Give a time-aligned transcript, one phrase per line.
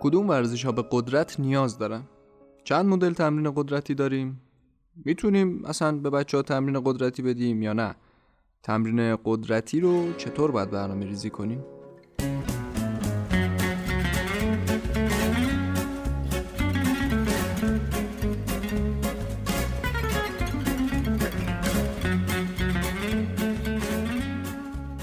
[0.00, 2.02] کدوم ورزش ها به قدرت نیاز دارن؟
[2.64, 4.40] چند مدل تمرین قدرتی داریم؟
[5.04, 7.94] می‌تونیم اصلا به بچه ها تمرین قدرتی بدیم یا نه؟
[8.62, 11.64] تمرین قدرتی رو چطور باید برنامه ریزی کنیم؟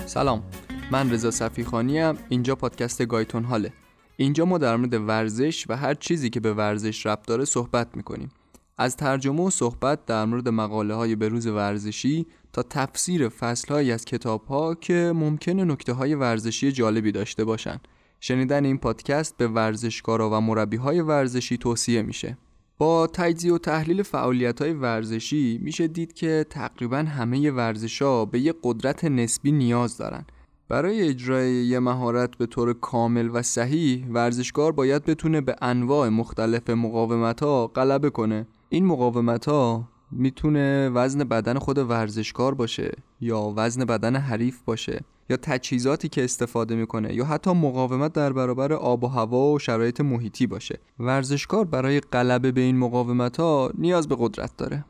[0.05, 0.44] سلام
[0.91, 3.74] من رضا صفیخانی ام اینجا پادکست گایتون حاله.
[4.20, 8.30] اینجا ما در مورد ورزش و هر چیزی که به ورزش ربط داره صحبت می‌کنیم.
[8.77, 14.05] از ترجمه و صحبت در مورد مقاله های بروز ورزشی تا تفسیر فصل های از
[14.05, 17.79] کتاب ها که ممکنه نکته های ورزشی جالبی داشته باشن.
[18.20, 22.37] شنیدن این پادکست به ورزشکارا و مربی های ورزشی توصیه میشه.
[22.77, 28.40] با تجزیه و تحلیل فعالیت های ورزشی میشه دید که تقریبا همه ورزش ها به
[28.40, 30.26] یه قدرت نسبی نیاز دارن.
[30.70, 36.70] برای اجرای یه مهارت به طور کامل و صحیح ورزشکار باید بتونه به انواع مختلف
[36.70, 38.48] مقاومت ها غلبه کنه.
[38.70, 45.37] این مقاومت ها می‌تونه وزن بدن خود ورزشکار باشه یا وزن بدن حریف باشه یا
[45.37, 50.48] تجهیزاتی که استفاده می‌کنه یا حتی مقاومت در برابر آب و هوا و شرایط محیطی
[50.48, 50.79] باشه.
[50.99, 54.85] ورزشکار برای غلبه به این مقاومت ها نیاز به قدرت داره.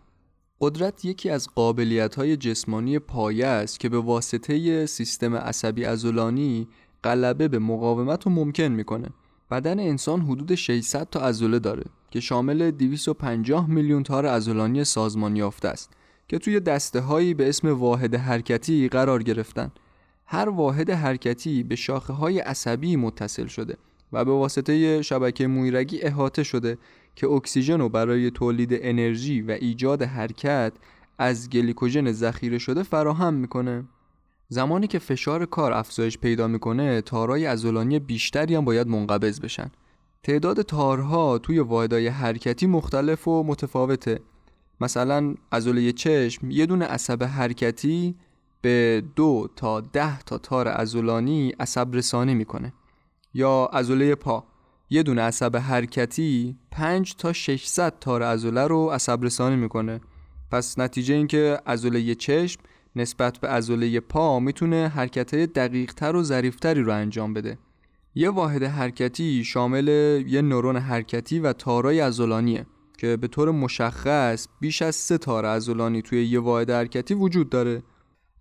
[0.62, 6.68] قدرت یکی از قابلیت های جسمانی پایه است که به واسطه سیستم عصبی ازولانی
[7.04, 9.08] غلبه به مقاومت رو ممکن می‌کنه.
[9.52, 15.68] بدن انسان حدود 600 تا عضله داره که شامل 250 میلیون تار عضلانی سازمان یافته
[15.68, 15.90] است
[16.28, 19.72] که توی دسته هایی به اسم واحد حرکتی قرار گرفتن.
[20.26, 23.78] هر واحد حرکتی به شاخه های عصبی متصل شده
[24.14, 26.78] و به واسطه شبکه مویرگی احاطه شده
[27.18, 30.74] که اکسیژن رو برای تولید انرژی و ایجاد حرکت
[31.18, 33.84] از گلیکوژن ذخیره شده فراهم می‌کنه.
[34.50, 39.72] زمانی که فشار کار افزایش پیدا می‌کنه تارهای عضلانی بیشتری هم باید منقبض بشن.
[40.24, 44.20] تعداد تارها توی واحدهای حرکتی مختلف و متفاوته.
[44.82, 48.16] مثلا عضله چشم یه دونه عصب حرکتی
[48.62, 52.74] به دو تا ده تا تار عضلانی عصب رسانی می‌کنه
[53.34, 54.44] یا عضله پا.
[54.90, 60.02] یه دونه عصب حرکتی 5 تا 600 تار عضله رو عصب رسانی می‌کنه.
[60.52, 62.62] پس نتیجه این که عضله چشم
[62.96, 67.58] نسبت به عضله پا می‌تونه حرکت دقیق تر و ظریفتری رو انجام بده.
[68.16, 69.88] یه واحد حرکتی شامل
[70.28, 72.66] یه نورون حرکتی و تارای عضلانیه
[72.98, 77.84] که به طور مشخص بیش از سه تار عضلانی توی یه واحد حرکتی وجود داره.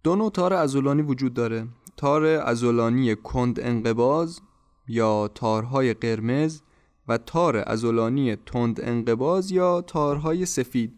[0.04, 1.68] دو نوع تار عضلانی وجود داره.
[1.96, 4.40] تار عضلانی کند انقباز
[4.88, 6.60] یا تارهای قرمز
[7.08, 10.92] و تار ازولانی تند انقباز یا تارهای سفید.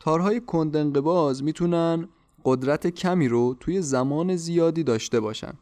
[0.00, 2.08] تارهای کند انقباز می‌تونن
[2.44, 5.52] قدرت کمی رو توی زمان زیادی داشته باشن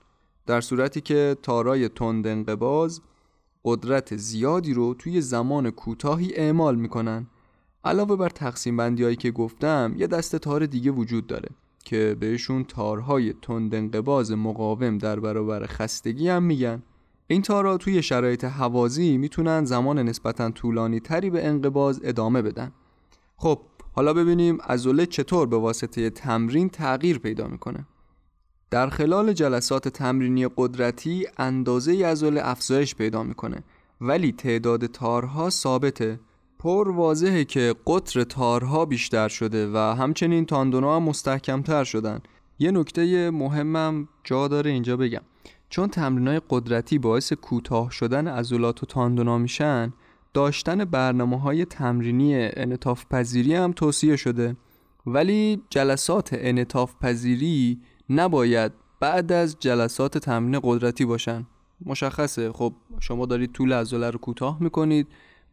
[0.46, 3.00] در صورتی که تارهای تند انقباز
[3.64, 7.26] قدرت زیادی رو توی زمان کوتاهی اعمال می‌کنن.
[7.84, 11.48] علاوه بر تقسیم بندی هایی که گفتم یه دست تار دیگه وجود داره
[11.84, 16.82] که بهشون تارهای تند انقباز مقاوم در برابر خستگی هم میگن.
[17.30, 22.72] این تارا توی شرایط حوازی می‌تونن زمان نسبتا طولانی تری به انقباز ادامه بدن.
[23.36, 23.60] خب
[23.92, 27.86] حالا ببینیم ازوله چطور به واسطه تمرین تغییر پیدا می‌کنه.
[28.70, 33.64] در خلال جلسات تمرینی قدرتی اندازه ازوله افزایش پیدا می‌کنه.
[34.00, 36.20] ولی تعداد تارها ثابته.
[36.58, 42.20] پر واضحه که قطر تارها بیشتر شده و همچنین تاندونا هم مستحکمتر شدن.
[42.58, 45.22] یه نکته مهمم جا داره اینجا بگم.
[45.70, 49.92] چون تمرینای قدرتی باعث کوتاه شدن عضلات و تاندونا میشن
[50.34, 54.56] داشتن برنامه های تمرینی انطاف پذیری هم توصیه شده.
[55.06, 57.80] ولی جلسات انطاف پذیری
[58.10, 61.46] نباید بعد از جلسات تمرین قدرتی باشن.
[61.86, 62.52] مشخصه.
[62.52, 65.06] خب شما دارید طول عضله رو کوتاه می‌کنید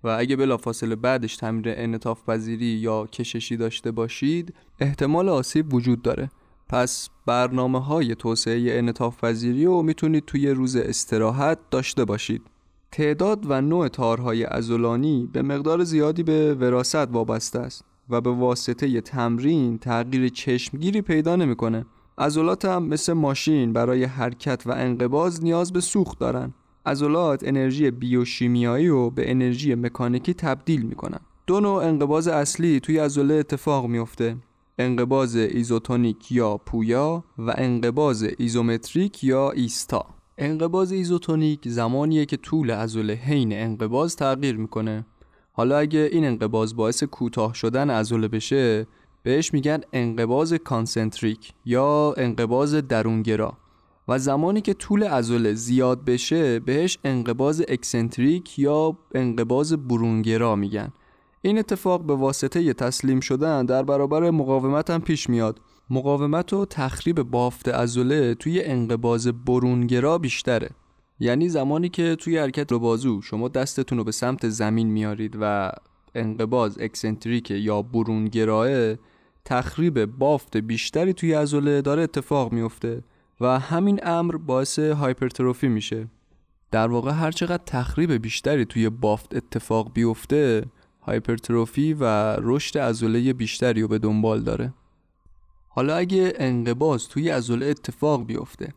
[0.03, 6.29] و اگه بلافاصله بعدش تمرین انطاف پذیری یا کششی داشته باشید احتمال آسیب وجود داره.
[6.69, 12.41] پس برنامه های توسعه انطاف پذیری رو می‌تونید توی روز استراحت داشته باشید
[12.91, 19.01] تعداد و نوع تارهای عضلانی به مقدار زیادی به وراثت وابسته است و به واسطه
[19.01, 21.85] تمرین تغییر چشمگیری پیدا نمی‌کنه.
[22.17, 26.53] عضلات هم مثل ماشین برای حرکت و انقباض نیاز به سوخت دارن.
[26.85, 31.19] عضلات انرژی بیوشیمیایی رو به انرژی مکانیکی تبدیل می‌کنن.
[31.47, 34.37] دو نوع انقباض اصلی توی عضله اتفاق میفته
[34.77, 40.05] انقباض ایزوتونیک یا پویا و انقباض ایزومتریک یا ایستا.
[40.37, 45.05] انقباض ایزوتونیک زمانیه که طول عضله حین انقباض تغییر می‌کنه.
[45.53, 48.87] حالا اگه این انقباض باعث کوتاه شدن عضله بشه
[49.23, 53.57] بهش میگن انقباض concentric یا انقباض درونگرا.
[54.07, 60.93] و زمانی که طول عضله زیاد بشه بهش انقباض eccentric یا انقباض برونگرا میگن.
[61.45, 65.59] این اتفاق به واسطه ی تسلیم شدن در برابر مقاومت هم پیش میاد.
[65.89, 70.69] مقاومت و تخریب بافت عضله توی انقباض برونگرا بیشتره.
[71.19, 75.71] یعنی زمانی که توی حرکت جلو بازو شما دستتون رو به سمت زمین میارید و
[76.15, 78.95] انقباض eccentric یا برونگراست
[79.45, 83.03] تخریب بافت بیشتری توی عضله داره اتفاق میفته
[83.41, 86.07] و همین امر باعث hypertrophy میشه.
[86.71, 90.65] در واقع هر چقدر تخریب بیشتری توی بافت اتفاق بیفته
[91.05, 92.03] hypertrophy و
[92.39, 94.73] رشد عضله بیشتری رو به دنبال داره.
[95.67, 98.73] حالا اگه انقباض توی عضله اتفاق بیفته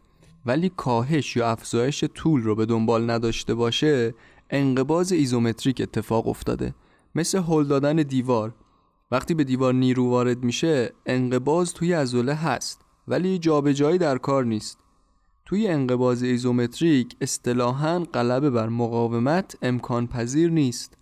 [0.46, 4.14] ولی کاهش یا افزایش طول رو به دنبال نداشته باشه
[4.50, 6.75] انقباض ایزومتریک اتفاق افتاده.
[7.14, 8.54] مثل هل دادن دیوار.
[9.10, 14.78] وقتی به دیوار نیرو وارد میشه انقباض توی عضله هست ولی جابجایی در کار نیست.
[15.46, 20.97] توی انقباض ایزومتریک اصطلاحاً غلبه بر مقاومت امکان پذیر نیست.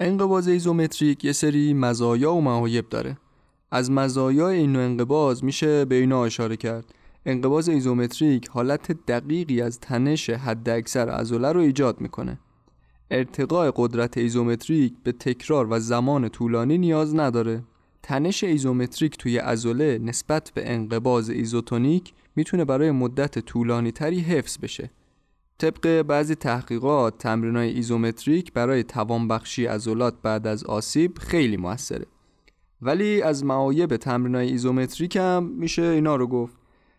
[0.00, 3.16] انقباض ایزومتریک یه سری مزایا و معایب داره.
[3.70, 6.94] از مزایای این نوع انقباض میشه به اینا اشاره کرد.
[7.26, 12.38] انقباض ایزومتریک حالت دقیقی از تنش حداکثر عضله رو ایجاد می‌کنه.
[13.10, 17.62] ارتقاء قدرت ایزومتریک به تکرار و زمان طولانی نیاز نداره.
[18.02, 24.90] تنش ایزومتریک توی عضله نسبت به انقباض ایزوتونیک می‌تونه برای مدت طولانی تری حفظ بشه.
[25.58, 32.06] طبق بعضی تحقیقات تمرینای ایزومتریک برای توانبخشی عضلات بعد از آسیب خیلی موثره.
[32.82, 36.56] ولی از معایب تمرینای ایزومتریک هم میشه اینا رو گفت.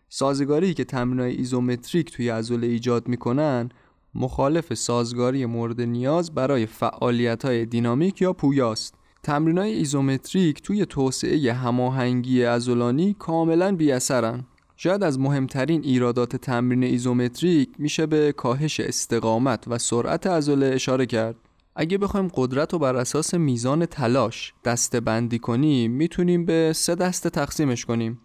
[0.08, 3.68] سازگاری که تمرینای ایزومتریک توی عضله ایجاد می‌کنن
[4.14, 8.94] مخالف سازگاری مورد نیاز برای فعالیت های دینامیک یا پویاست.
[9.22, 14.44] تمرینای ایزومتریک توی توسعه هماهنگی عضلانی کاملا بی‌اثرن.
[14.80, 21.36] شاید از مهمترین ایرادات تمرین ایزومتریک میشه به کاهش استقامت و سرعت عضله اشاره کرد.
[21.76, 27.30] اگه بخوایم قدرت رو بر اساس میزان تلاش دسته بندی کنیم می‌تونیم به سه دسته
[27.30, 28.20] تقسیمش کنیم.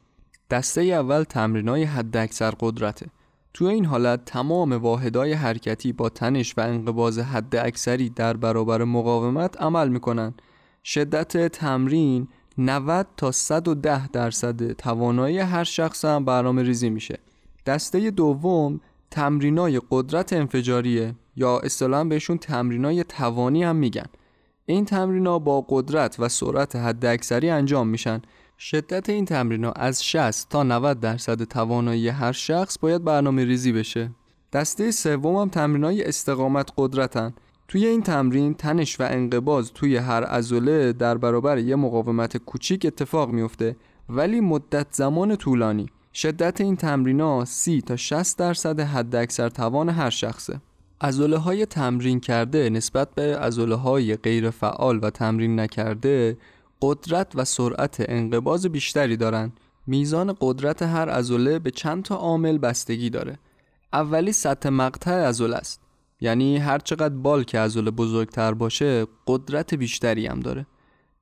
[0.49, 3.07] دسته اول تمرینای حد اکثر قدرته.
[3.53, 9.61] تو این حالت تمام واحدهای حرکتی با تنش و انقباز حد اکثری در برابر مقاومت
[9.61, 10.33] عمل می‌کنن.
[10.83, 12.27] شدت تمرین
[12.57, 17.19] 90 تا 110 درصد توانایی هر شخص هم برنامه ریزی میشه.
[17.65, 18.79] دسته دوم
[19.11, 24.05] تمرینای قدرت انفجاریه یا اصطلاحا بهشون تمرینای توانی هم میگن.
[24.65, 28.21] این تمرینا با قدرت و سرعت حد اکثری انجام میشن.
[28.59, 34.11] شدت این تمرین از 60 تا 90 درصد توانایی هر شخص باید برنامه ریزی بشه.
[34.53, 37.33] دسته سوم هم تمرین های استقامت قدرتن.
[37.67, 43.29] توی این تمرین تنش و انقباز توی هر عضله در برابر یه مقاومت کوچیک اتفاق
[43.29, 43.75] میفته
[44.09, 50.09] ولی مدت زمان طولانی شدت این تمرین 30 تا 60 درصد حد اکثر توان هر
[50.09, 50.61] شخصه
[51.01, 56.37] عضله های تمرین کرده نسبت به عضله های غیر فعال و تمرین نکرده
[56.81, 59.59] قدرت و سرعت انقباز بیشتری دارند.
[59.87, 63.39] میزان قدرت هر عضله به چند تا عامل بستگی داره.
[63.93, 65.82] اولی سطح مقطع عضله است.
[66.23, 70.65] یعنی هر چقدر بالک عضله بزرگتر باشه قدرت بیشتری هم داره.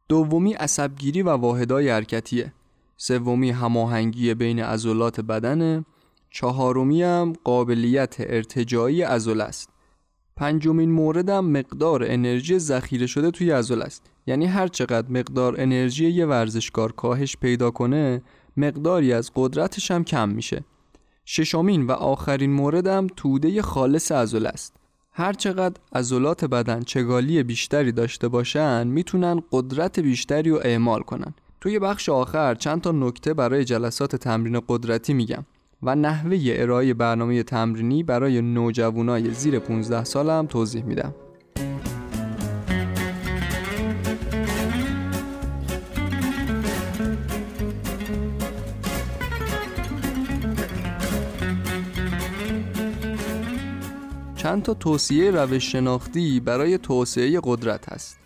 [0.09, 2.53] دومی عصبگیری و واحدهای حرکتیه.
[2.97, 5.85] سومی هماهنگی بین عضلات بدنه.
[6.31, 9.69] چهارمی هم قابلیت ارتجاعی عضله است.
[10.35, 14.11] پنجمین موردم مقدار انرژی ذخیره شده توی عضله است.
[14.27, 18.21] یعنی هر چقدر مقدار انرژی یه ورزشکار کاهش پیدا کنه
[18.57, 20.63] مقداری از قدرتش هم کم میشه
[21.25, 24.80] ششمین و آخرین موردم توده خالص عضله است
[25.13, 31.33] هر چقدر عضلات بدن چگالی بیشتری داشته باشن می‌تونن قدرت بیشتری رو اعمال کنن.
[31.61, 35.45] توی بخش آخر چند تا نکته برای جلسات تمرین قدرتی میگم.
[35.83, 41.15] و نحوه ارائه برنامه تمرینی برای نوجوانای زیر 15 سال هم توضیح میدم.
[54.41, 58.19] چند تا توصیه روش شناختی برای توسعه قدرت هست.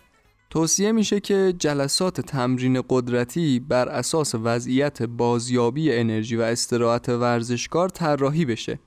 [0.50, 8.44] توصیه میشه که جلسات تمرین قدرتی بر اساس وضعیت بازیابی انرژی و استراحت ورزشکار طراحی
[8.44, 8.78] بشه.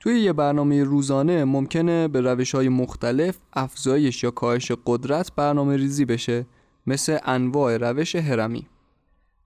[0.00, 6.04] توی یه برنامه روزانه ممکنه به روش های مختلف افزایش یا کاهش قدرت برنامه ریزی
[6.04, 6.46] بشه
[6.86, 8.66] مثل انواع روش هرمی.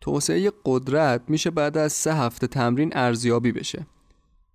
[0.00, 3.86] توسعه قدرت میشه بعد از سه هفته تمرین ارزیابی بشه.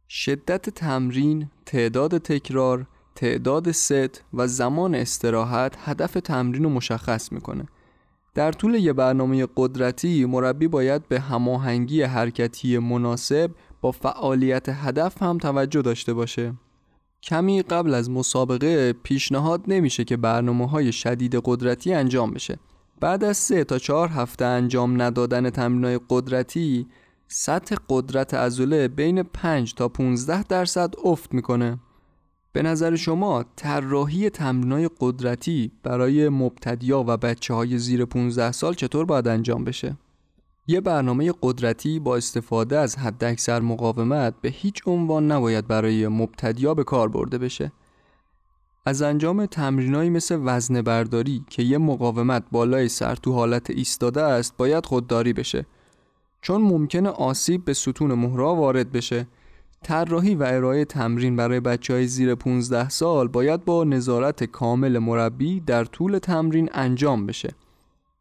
[0.10, 7.66] شدت تمرین، تعداد تکرار، تعداد ست و زمان استراحت هدف تمرین رو مشخص می‌کنه.
[8.36, 15.38] در طول یه برنامه قدرتی مربی باید به هماهنگی حرکتی مناسب با فعالیت هدف هم
[15.38, 16.54] توجه داشته باشه
[17.24, 22.60] کمی قبل از مسابقه پیشنهاد نمیشه که برنامه های شدید قدرتی انجام بشه
[23.00, 26.88] بعد از سه تا چهار هفته انجام ندادن تمرینای قدرتی
[27.28, 31.80] سطح قدرت عضله بین 5 تا 15 درصد افت می‌کنه
[32.54, 39.06] به نظر شما طراحی تمرینای قدرتی برای مبتدیا و بچه های زیر 15 سال چطور
[39.06, 39.98] باید انجام بشه؟
[40.68, 46.84] یه برنامه قدرتی با استفاده از حداکثر مقاومت به هیچ عنوان نباید برای مبتدیا به
[46.84, 47.72] کار برده بشه.
[48.86, 54.58] از انجام تمرینایی مثل وزن برداری که یه مقاومت بالای سر تو حالت ایستاده است
[54.58, 55.66] باید خودداری بشه
[56.42, 59.28] چون ممکنه آسیب به ستون مهرا وارد بشه.
[59.84, 65.60] طراحی و ارائه تمرین برای بچه های زیر 15 سال باید با نظارت کامل مربی
[65.60, 67.54] در طول تمرین انجام بشه.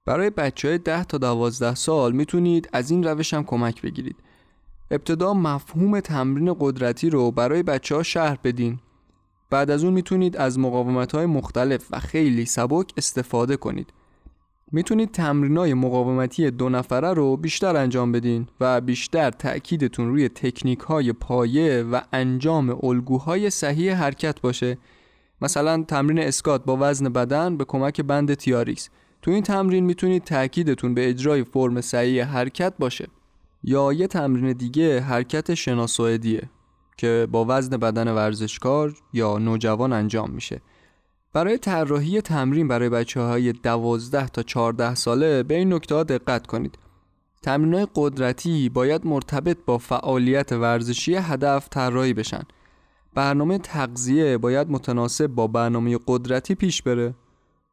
[0.05, 4.17] برای بچه های 10 تا 12 سال می‌تونید از این روش هم کمک بگیرید.
[4.91, 8.79] ابتدا مفهوم تمرین قدرتی رو برای بچه ها شهر بدین.
[9.51, 13.93] بعد از اون می‌تونید از مقاومت های مختلف و خیلی سبک استفاده کنید.
[14.73, 21.13] می‌تونید تمرینای مقاومتی دو نفره رو بیشتر انجام بدین و بیشتر تأکیدتون روی تکنیک های
[21.13, 24.79] پایه و انجام الگوهای صحیح حرکت باشه.
[25.43, 28.89] مثلا تمرین اسکات با وزن بدن به کمک بند تیاریکس.
[29.23, 33.09] تو این تمرین می‌تونید تأکیدتون به اجرای فرم صحیح حرکت باشه.
[33.65, 36.51] یا یه تمرین دیگه حرکت شناسایدیه
[36.97, 40.61] که با وزن بدن ورزشکار یا نوجوان انجام میشه.
[41.37, 46.79] برای طراحی تمرین برای بچه های 12 تا 14 ساله به این نکته دقت کنید.
[47.43, 52.43] تمرین قدرتی باید مرتبط با فعالیت ورزشی هدف طراحی بشن.
[53.15, 57.15] برنامه تغذیه باید متناسب با برنامه قدرتی پیش بره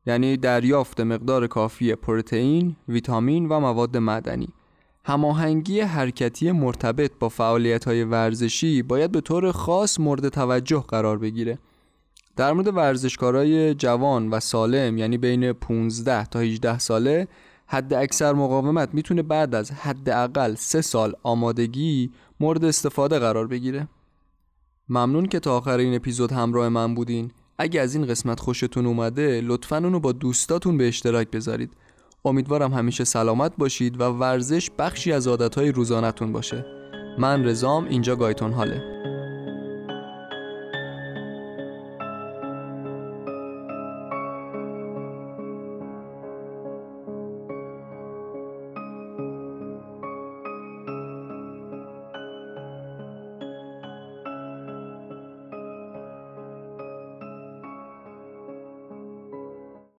[0.06, 4.50] یعنی دریافت مقدار کافی پروتئین، ویتامین و مواد معدنی.
[5.06, 11.60] هماهنگی حرکتی مرتبط با فعالیت های ورزشی باید به طور خاص مورد توجه قرار بگیره.
[12.36, 17.28] در مورد ورزشکارای جوان و سالم یعنی بین 15 تا 18 ساله
[17.68, 23.88] حد اکثر مقاومت می‌تونه بعد از حداقل 3 سال آمادگی مورد استفاده قرار بگیره.
[24.90, 27.32] ممنون که تا آخر این اپیزود همراه من بودین.
[27.58, 31.72] اگه از این قسمت خوشتون اومده لطفا اونو با دوستاتون به اشتراک بذارید.
[32.26, 36.66] امیدوارم همیشه سلامت باشید و ورزش بخشی از عادتهای روزانتون باشه.
[37.20, 39.13] من رزام اینجا گایتون حاله